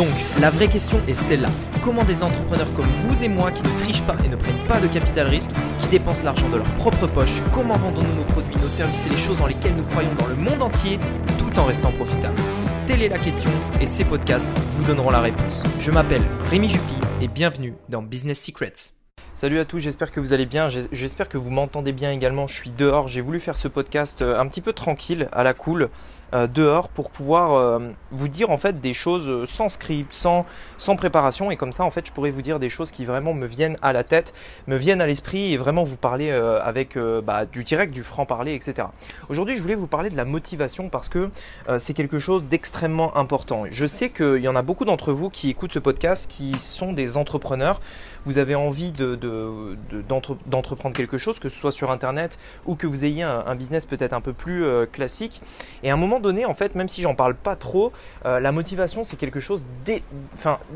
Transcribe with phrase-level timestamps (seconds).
[0.00, 0.08] Donc,
[0.40, 1.50] la vraie question est celle-là.
[1.84, 4.80] Comment des entrepreneurs comme vous et moi qui ne trichent pas et ne prennent pas
[4.80, 8.70] de capital risque, qui dépensent l'argent de leur propre poche, comment vendons-nous nos produits, nos
[8.70, 10.98] services et les choses dans lesquelles nous croyons dans le monde entier
[11.38, 12.40] tout en restant profitables
[12.86, 15.64] Telle est la question et ces podcasts vous donneront la réponse.
[15.80, 18.94] Je m'appelle Rémi Jupy et bienvenue dans Business Secrets.
[19.34, 22.54] Salut à tous, j'espère que vous allez bien, j'espère que vous m'entendez bien également, je
[22.54, 25.88] suis dehors, j'ai voulu faire ce podcast euh, un petit peu tranquille, à la cool,
[26.32, 30.46] euh, dehors pour pouvoir euh, vous dire en fait des choses sans script, sans,
[30.78, 33.34] sans préparation et comme ça en fait je pourrais vous dire des choses qui vraiment
[33.34, 34.32] me viennent à la tête,
[34.68, 38.26] me viennent à l'esprit et vraiment vous parler euh, avec bah, du direct, du franc
[38.26, 38.86] parler, etc.
[39.28, 41.30] Aujourd'hui je voulais vous parler de la motivation parce que
[41.78, 43.64] c'est quelque chose d'extrêmement important.
[43.70, 46.92] Je sais qu'il y en a beaucoup d'entre vous qui écoutent ce podcast qui sont
[46.92, 47.80] des entrepreneurs.
[48.24, 53.04] Vous avez envie d'entreprendre de, quelque chose, que ce soit sur internet ou que vous
[53.04, 55.40] ayez un, un business peut-être un peu plus classique.
[55.82, 57.92] Et à un moment donné, en fait, même si j'en parle pas trop,
[58.24, 59.64] euh, la motivation, c'est quelque chose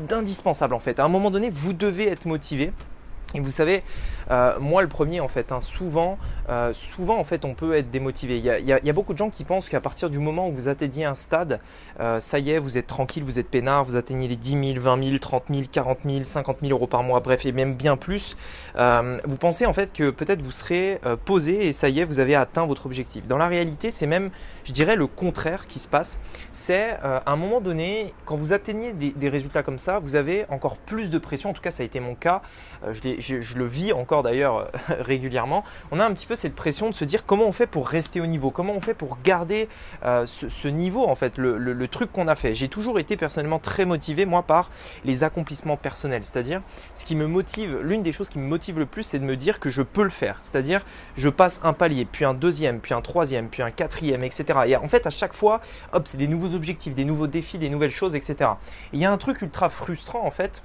[0.07, 0.99] d'indispensable en fait.
[0.99, 2.71] À un moment donné, vous devez être motivé.
[3.33, 3.83] Et vous savez,
[4.31, 6.17] euh, moi le premier en fait, hein, souvent,
[6.49, 8.37] euh, souvent en fait on peut être démotivé.
[8.37, 11.03] Il y a, beaucoup de gens qui pensent qu'à partir du moment où vous atteignez
[11.03, 11.59] un stade,
[11.99, 14.79] euh, ça y est, vous êtes tranquille, vous êtes peinard, vous atteignez les 10 000,
[14.79, 17.97] 20 000, 30 000, 40 000, 50 000 euros par mois, bref, et même bien
[17.97, 18.37] plus.
[18.75, 22.35] vous pensez en fait que peut-être vous serez posé et ça y est, vous avez
[22.35, 23.27] atteint votre objectif.
[23.27, 24.29] Dans la réalité, c'est même,
[24.63, 26.21] je dirais, le contraire qui se passe.
[26.53, 30.45] C'est à un moment donné, quand vous atteignez des, des, résultats comme ça, vous avez
[30.49, 31.49] encore plus de pression.
[31.49, 32.41] En tout cas, ça a été mon cas.
[32.93, 34.65] je je, le vis encore d'ailleurs euh,
[34.99, 37.87] régulièrement, on a un petit peu cette pression de se dire comment on fait pour
[37.87, 39.67] rester au niveau, comment on fait pour garder
[40.03, 42.53] euh, ce, niveau en fait, le, truc qu'on a fait.
[42.53, 44.69] J'ai toujours été personnellement très motivé moi par
[45.05, 46.61] les accomplissements personnels, c'est-à-dire
[46.95, 49.35] ce qui me motive, l'une des choses qui me motive le plus, c'est de me
[49.35, 50.83] dire que je peux le faire, c'est-à-dire
[51.15, 54.59] je passe un palier, puis un deuxième, puis un troisième, puis un quatrième, etc.
[54.67, 55.61] Et en fait à chaque fois,
[55.93, 58.51] hop, c'est des nouveaux objectifs, des nouveaux défis, des nouvelles choses, etc.
[58.93, 60.63] il y a un truc ultra frustrant en fait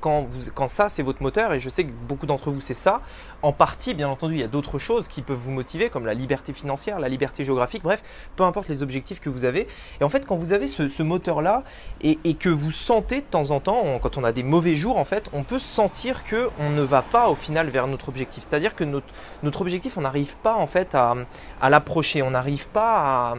[0.00, 3.00] quand, quand ça, c'est votre moteur, et je sais que beaucoup d'entre vous, c'est ça,
[3.42, 6.14] en partie, bien entendu, il y a d'autres choses qui peuvent vous motiver, comme la
[6.14, 8.02] liberté financière, la liberté géographique, bref,
[8.36, 9.66] peu importe les objectifs que vous avez.
[10.00, 11.64] Et en fait, quand vous avez ce, moteur-là,
[12.02, 15.04] et, que vous sentez de temps en temps, quand on a des mauvais jours, en
[15.04, 18.44] fait, on peut sentir qu'on ne va pas au final vers notre objectif.
[18.44, 19.06] C'est-à-dire que notre,
[19.42, 21.14] notre objectif, on n'arrive pas en fait à,
[21.60, 23.34] à l'approcher, on n'arrive pas à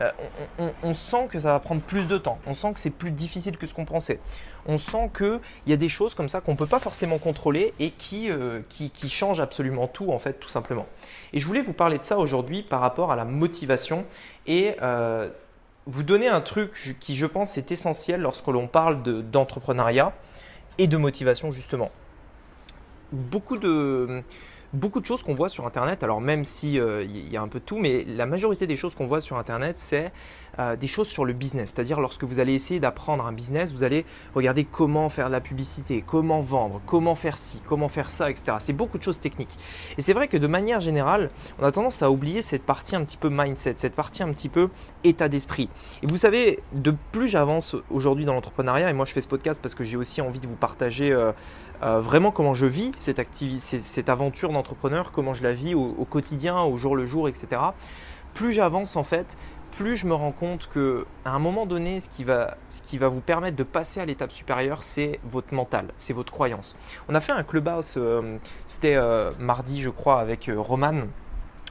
[0.00, 0.10] euh,
[0.82, 3.56] on, sent que ça va prendre plus de temps, on sent que c'est plus difficile
[3.56, 4.20] que ce qu'on pensait,
[4.66, 7.74] on sent qu'il y a des choses comme ça qu'on ne peut pas forcément contrôler
[7.78, 7.92] et
[8.28, 10.86] euh, qui, qui, changent absolument tout en fait tout simplement.
[11.32, 14.04] Et je voulais vous parler de ça aujourd'hui par rapport à la motivation
[14.46, 15.28] et euh,
[15.86, 20.12] vous donner un truc qui je pense est essentiel lorsque l'on parle d'entrepreneuriat
[20.78, 21.90] et de motivation justement.
[23.12, 24.24] Beaucoup de
[24.74, 27.48] beaucoup de choses qu'on voit sur Internet, alors même si il euh, y a un
[27.48, 30.12] peu de tout, mais la majorité des choses qu'on voit sur Internet, c'est
[30.58, 31.72] euh, des choses sur le business.
[31.74, 34.04] C'est-à-dire lorsque vous allez essayer d'apprendre un business, vous allez
[34.34, 38.56] regarder comment faire de la publicité, comment vendre, comment faire ci, comment faire ça, etc.
[38.58, 39.56] C'est beaucoup de choses techniques.
[39.96, 43.04] Et c'est vrai que de manière générale, on a tendance à oublier cette partie un
[43.04, 44.68] petit peu mindset, cette partie un petit peu
[45.02, 45.68] état d'esprit.
[46.02, 49.60] Et vous savez, de plus j'avance aujourd'hui dans l'entrepreneuriat, et moi je fais ce podcast
[49.62, 51.32] parce que j'ai aussi envie de vous partager euh,
[51.82, 53.20] euh, vraiment comment je vis cette,
[53.58, 57.60] cette aventure d'entrepreneur, comment je la vis au, quotidien, au jour le jour, etc.
[58.32, 59.36] Plus j'avance en fait,
[59.70, 62.98] plus je me rends compte que à un moment donné, ce qui va, ce qui
[62.98, 66.76] va vous permettre de passer à l'étape supérieure, c'est votre mental, c'est votre croyance.
[67.08, 71.02] On a fait un clubhouse, euh, c'était euh, mardi je crois, avec Roman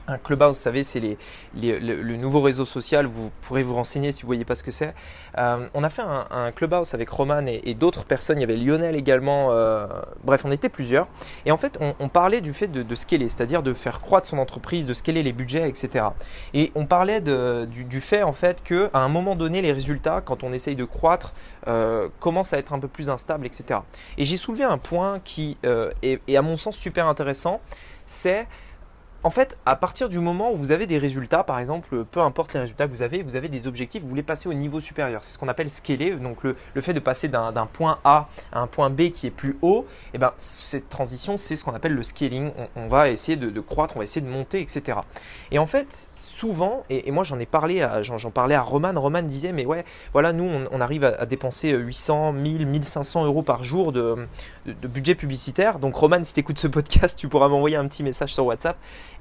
[0.06, 3.06] un clubhouse, vous savez, c'est le, nouveau réseau social.
[3.06, 4.94] Vous pourrez vous renseigner si vous voyez pas ce que c'est.
[5.38, 8.38] Euh, on a fait un, clubhouse avec Roman et, d'autres personnes.
[8.38, 9.48] Il y avait Lionel également.
[9.50, 9.86] Euh,
[10.22, 11.08] bref, on était plusieurs.
[11.46, 14.86] Et en fait, on, parlait du fait de, scaler, c'est-à-dire de faire croître son entreprise,
[14.86, 16.06] de scaler les budgets, etc.
[16.52, 20.44] Et on parlait du, fait en fait que à un moment donné, les résultats, quand
[20.44, 21.32] on essaye de croître,
[21.66, 23.80] euh, commencent à être un peu plus instables, etc.
[24.18, 27.60] Et j'ai soulevé un point qui est à mon sens super intéressant.
[28.06, 28.46] C'est
[29.24, 32.52] en fait, à partir du moment où vous avez des résultats, par exemple, peu importe
[32.52, 35.24] les résultats que vous avez, vous avez des objectifs, vous voulez passer au niveau supérieur.
[35.24, 36.10] C'est ce qu'on appelle scaler.
[36.10, 39.56] Donc le, fait de passer d'un point A à un point B qui est plus
[39.62, 42.52] haut, et eh ben, cette transition, c'est ce qu'on appelle le scaling.
[42.76, 44.98] On, va essayer de, croître, on va essayer de monter, etc.
[45.50, 49.52] Et en fait, souvent, et, moi j'en ai parlé, j'en parlais à Roman, Roman disait,
[49.52, 54.26] mais ouais, voilà, nous on, arrive à, dépenser 800, 1000, 1500 euros par jour de,
[54.66, 55.78] budget publicitaire.
[55.78, 58.76] Donc Roman, si tu écoutes ce podcast, tu pourras m'envoyer un petit message sur WhatsApp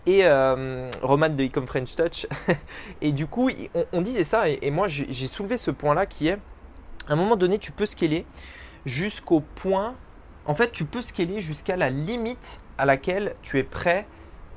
[0.06, 2.28] et euh, Roman de Ecom French Touch.
[3.02, 3.50] et du coup,
[3.92, 6.38] on, disait ça, et, moi j'ai soulevé ce point-là qui est,
[7.08, 8.26] à un moment donné, tu peux scaler
[8.86, 9.96] jusqu'au point,
[10.46, 14.06] en fait, tu peux scaler jusqu'à la limite à laquelle tu es prêt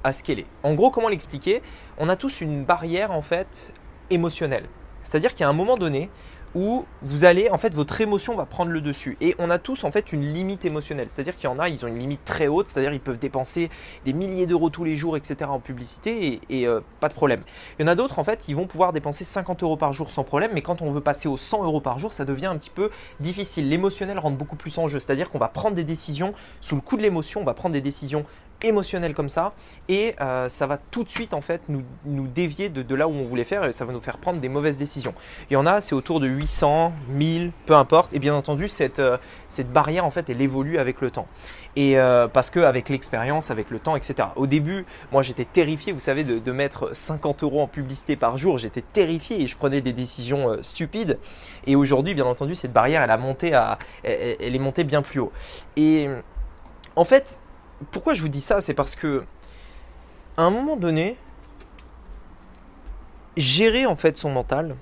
[0.05, 0.47] à scaler.
[0.63, 1.63] En gros, comment l'expliquer?
[1.99, 3.73] On a tous une barrière, en fait,
[4.11, 4.67] émotionnelle.
[5.03, 6.11] C'est-à-dire a un moment donné
[6.57, 9.19] où vous allez, en fait, votre émotion va prendre le dessus.
[9.21, 11.11] Et on a tous, en fait, une limite émotionnelle.
[11.11, 13.69] C'est-à-dire qu'il y en a, ils ont une limite très haute, c'est-à-dire ils peuvent dépenser
[14.07, 15.51] des milliers d'euros tous les jours, etc.
[15.51, 17.43] en publicité, et, euh, pas de problème.
[17.79, 20.11] Il y en a d'autres, en fait, ils vont pouvoir dépenser 50 euros par jour
[20.11, 22.57] sans problème, mais quand on veut passer aux 100 euros par jour, ça devient un
[22.57, 22.89] petit peu
[23.21, 23.69] difficile.
[23.69, 26.33] L'émotionnel rentre beaucoup plus en jeu, c'est-à-dire qu'on va prendre des décisions
[26.63, 28.25] sous le coup de l'émotion, on va prendre des décisions
[28.63, 29.53] émotionnel comme ça
[29.89, 33.13] et euh, ça va tout de suite en fait nous, nous dévier de, là où
[33.13, 35.15] on voulait faire et ça va nous faire prendre des mauvaises décisions.
[35.51, 38.99] Il y en a, c'est autour de 800, 1000, peu importe et bien entendu cette,
[38.99, 39.19] euh,
[39.49, 41.29] cette barrière en fait elle évolue avec le temps
[41.77, 44.29] et euh, parce que avec l'expérience, avec le temps, etc.
[44.37, 48.57] Au début, moi j'étais terrifié, vous savez, de, mettre 50 euros en publicité par jour,
[48.57, 51.19] j'étais terrifié et je prenais des décisions stupides
[51.67, 55.21] et aujourd'hui bien entendu cette barrière elle a monté à, elle est montée bien plus
[55.21, 55.33] haut
[55.77, 56.09] et
[56.95, 57.39] en fait
[57.91, 59.25] pourquoi je vous dis ça C'est parce que
[60.37, 61.17] à un moment donné,
[63.37, 64.77] gérer en fait son mental,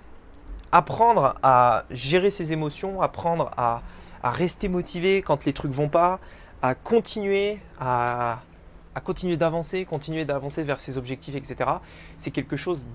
[0.73, 3.83] apprendre à gérer ses émotions, apprendre à,
[4.23, 6.19] rester motivé quand les trucs vont pas,
[6.63, 8.41] à continuer à,
[8.95, 11.71] à continuer d'avancer, continuer d'avancer vers ses objectifs, etc.
[12.17, 12.89] C'est quelque chose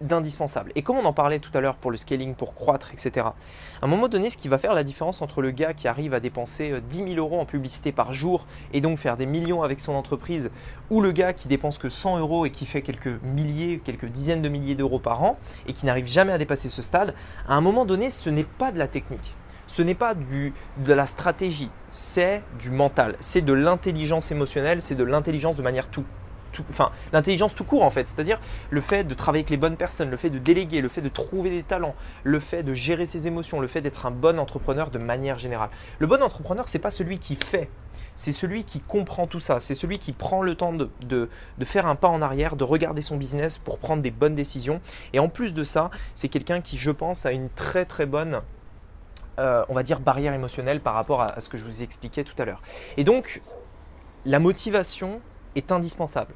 [0.00, 0.72] d'indispensable.
[0.74, 3.26] Et comme on en parlait tout à l'heure pour le scaling, pour croître, etc.,
[3.82, 6.14] à un moment donné, ce qui va faire la différence entre le gars qui arrive
[6.14, 9.62] à dépenser 10 euh, 000 euros en publicité par jour et donc faire des millions
[9.62, 10.50] avec son entreprise,
[10.90, 14.42] ou le gars qui dépense que 100 euros et qui fait quelques milliers, quelques dizaines
[14.42, 17.14] de milliers d'euros par an et qui n'arrive jamais à dépasser ce stade,
[17.48, 19.34] à un moment donné, ce n'est pas de la technique.
[19.66, 24.94] Ce n'est pas du, de la stratégie, c'est du mental, c'est de l'intelligence émotionnelle, c'est
[24.94, 26.04] de l'intelligence de manière tout,
[26.70, 28.40] enfin, l'intelligence tout court en fait, c'est-à-dire
[28.70, 31.08] le fait de travailler avec les bonnes personnes, le fait de déléguer, le fait de
[31.08, 34.90] trouver des talents, le fait de gérer ses émotions, le fait d'être un bon entrepreneur
[34.90, 35.70] de manière générale.
[35.98, 37.70] Le bon entrepreneur, c'est pas celui qui fait,
[38.14, 41.28] c'est celui qui comprend tout ça, c'est celui qui prend le temps de,
[41.62, 44.80] faire un pas en arrière, de regarder son business pour prendre des bonnes décisions.
[45.12, 48.40] Et en plus de ça, c'est quelqu'un qui, je pense, a une très très bonne
[49.40, 52.40] euh, on va dire barrière émotionnelle par rapport à, ce que je vous expliquais tout
[52.40, 52.62] à l'heure.
[52.96, 53.42] Et donc,
[54.24, 55.20] la motivation
[55.56, 56.34] est indispensable.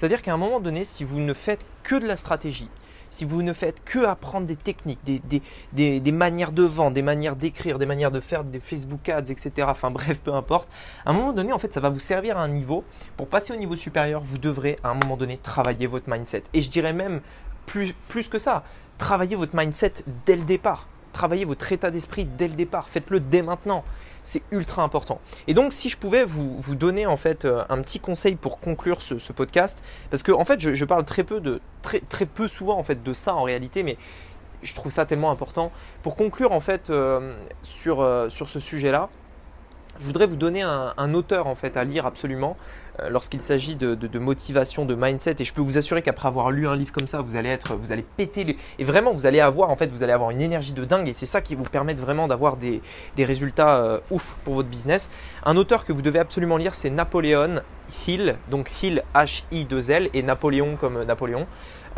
[0.00, 2.70] C'est-à-dire qu'à un moment donné, si vous ne faites que de la stratégie,
[3.10, 7.78] si vous ne faites que apprendre des techniques, des, manières de vendre, des manières d'écrire,
[7.78, 10.70] des manières de faire des Facebook ads, etc., enfin bref, peu importe,
[11.04, 12.82] à un moment donné, en fait, ça va vous servir à un niveau.
[13.18, 16.44] Pour passer au niveau supérieur, vous devrez à un moment donné travailler votre mindset.
[16.54, 17.20] Et je dirais même
[17.66, 18.64] plus, plus que ça,
[18.96, 19.92] travailler votre mindset
[20.24, 20.88] dès le départ.
[21.12, 22.88] Travaillez votre état d'esprit dès le départ.
[22.88, 23.84] Faites-le dès maintenant
[24.22, 25.20] c'est ultra important.
[25.46, 29.02] Et donc, si je pouvais vous, donner en fait euh, un petit conseil pour conclure
[29.02, 33.02] ce, podcast, parce que fait, je, parle très peu de très peu souvent en fait
[33.02, 33.96] de ça en réalité, mais
[34.62, 35.72] je trouve ça tellement important.
[36.02, 39.08] Pour conclure en fait euh, sur, euh, sur ce sujet-là,
[40.00, 42.56] je voudrais vous donner un, auteur en fait à lire absolument
[43.00, 45.36] euh, lorsqu'il s'agit de, motivation, de mindset.
[45.40, 47.74] Et je peux vous assurer qu'après avoir lu un livre comme ça, vous allez être,
[47.74, 50.72] vous allez péter et vraiment vous allez avoir en fait, vous allez avoir une énergie
[50.72, 51.08] de dingue.
[51.08, 52.80] Et c'est ça qui vous permet vraiment d'avoir des,
[53.18, 55.10] résultats euh, ouf pour votre business.
[55.44, 57.60] Un auteur que vous devez absolument lire, c'est Napoléon
[58.06, 61.46] Hill, donc Hill H I 2 L et Napoléon comme Napoléon.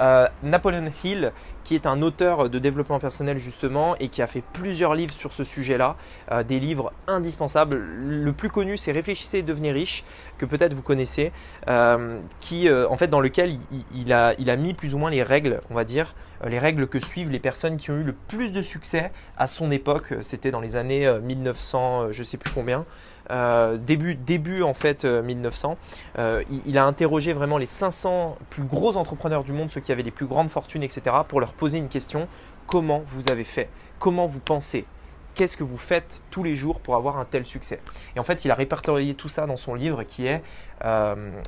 [0.01, 1.33] Euh, Napoleon Hill,
[1.65, 5.33] qui est un auteur de développement personnel justement et qui a fait plusieurs livres sur
[5.33, 5.97] ce sujet-là,
[6.31, 7.77] euh, des livres indispensables.
[7.77, 10.05] Le plus connu, c'est Réfléchissez et devenez riche,
[10.39, 11.33] que peut-être vous connaissez,
[11.69, 13.59] euh, qui en fait dans lequel
[13.95, 16.15] il, a, il a mis plus ou moins les règles, on va dire,
[16.47, 19.71] les règles que suivent les personnes qui ont eu le plus de succès à son
[19.71, 20.15] époque.
[20.21, 22.85] C'était dans les années 1900, je sais plus combien.
[23.31, 25.77] Euh, début, début en fait 1900.
[26.19, 29.93] Euh, euh, il, a interrogé vraiment les 500 plus gros entrepreneurs du monde, ceux qui
[29.93, 32.29] avaient les plus grandes fortunes, etc., pour leur poser une question
[32.67, 33.69] comment vous avez fait?
[33.99, 34.87] Comment vous pensez?
[35.35, 37.81] Qu'est-ce que vous faites tous les jours pour avoir un tel succès?
[38.17, 40.43] Et en fait, il a répertorié tout ça dans son livre qui est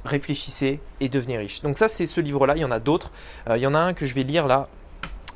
[0.04, 1.60] Réfléchissez et devenez riche.
[1.62, 2.54] Donc ça, c'est ce livre-là.
[2.56, 3.10] Il y en a d'autres.
[3.50, 4.68] il y en a un que je vais lire là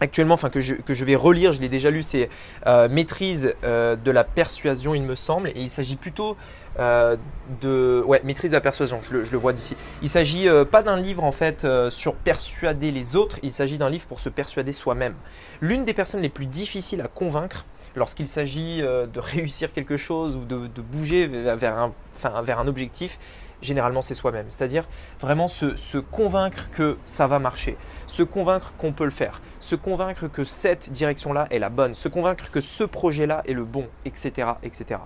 [0.00, 2.28] actuellement, que je, vais relire, je l'ai déjà lu, c'est
[2.66, 6.36] euh, Maîtrise euh, de la persuasion, il me semble, et il s'agit plutôt
[6.78, 7.16] euh,
[7.60, 9.76] de, ouais, Maîtrise de la persuasion, je le, vois d'ici.
[10.02, 14.06] Il s'agit pas d'un livre en fait sur persuader les autres, il s'agit d'un livre
[14.06, 15.14] pour se persuader soi-même.
[15.60, 20.44] L'une des personnes les plus difficiles à convaincre lorsqu'il s'agit de réussir quelque chose ou
[20.44, 23.18] de, bouger vers un objectif,
[23.62, 24.46] généralement c'est soi-même.
[24.48, 24.86] C'est-à-dire
[25.20, 30.28] vraiment se, convaincre que ça va marcher, se convaincre qu'on peut le faire, se convaincre
[30.28, 34.48] que cette direction-là est la bonne, se convaincre que ce projet-là est le bon, etc.,
[34.62, 35.00] etc.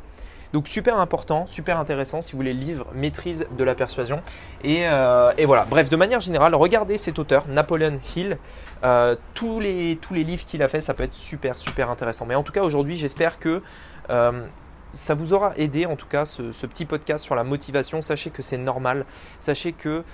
[0.53, 4.21] Donc super important, super intéressant si vous voulez le livre Maîtrise de la persuasion.
[4.63, 8.37] Et, euh, voilà, bref, de manière générale, regardez cet auteur, Napoleon Hill.
[8.85, 12.27] Euh, tous, les, tous les livres qu'il a fait, ça peut être super, super intéressant.
[12.27, 13.63] Mais en tout cas, aujourd'hui, j'espère que
[14.11, 14.47] euh,
[14.93, 18.03] ça vous aura aidé en tout cas ce, petit podcast sur la motivation.
[18.03, 19.07] Sachez que c'est normal.
[19.39, 20.05] Sachez que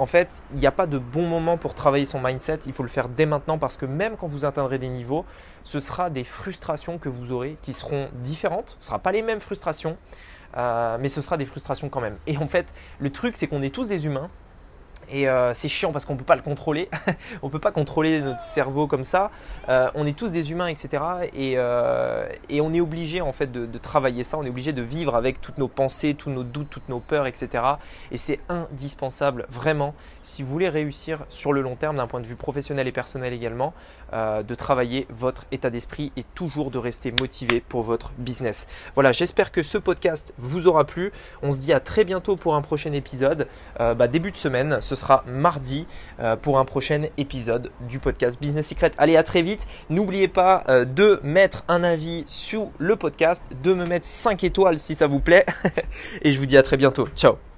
[0.00, 2.60] en fait, il n'y a pas de bon moment pour travailler son mindset.
[2.64, 5.26] Il faut le faire dès maintenant parce que même quand vous atteindrez des niveaux,
[5.62, 8.76] ce sera des frustrations que vous aurez qui seront différentes.
[8.80, 9.98] Ce ne sera pas les mêmes frustrations,
[10.56, 12.16] mais ce sera des frustrations quand même.
[12.26, 14.30] Et en fait, le truc, c'est qu'on est tous des humains
[15.12, 16.88] et euh, c'est chiant parce qu'on ne peut pas le contrôler.
[17.42, 19.30] on ne peut pas contrôler notre cerveau comme ça.
[19.68, 21.02] Euh, on est tous des humains, etc.
[21.36, 24.38] Euh, et, on est obligé en fait de, travailler ça.
[24.38, 27.26] On est obligé de vivre avec toutes nos pensées, tous nos doutes, toutes nos peurs,
[27.26, 27.64] etc.
[28.12, 32.26] Et c'est indispensable, vraiment, si vous voulez réussir sur le long terme d'un point de
[32.26, 33.72] vue professionnel et personnel également,
[34.12, 38.66] de travailler votre état d'esprit et toujours de rester motivé pour votre business.
[38.94, 41.12] Voilà, j'espère que ce podcast vous aura plu.
[41.42, 43.46] On se dit à très bientôt pour un prochain épisode.
[43.78, 45.86] Bah, début de semaine, sera mardi
[46.20, 48.92] euh, pour un prochain épisode du podcast Business Secret.
[48.98, 49.66] Allez, à très vite.
[49.88, 54.78] N'oubliez pas euh, de mettre un avis sur le podcast, de me mettre 5 étoiles
[54.78, 55.46] si ça vous plaît.
[56.22, 57.08] Et je vous dis à très bientôt.
[57.16, 57.49] Ciao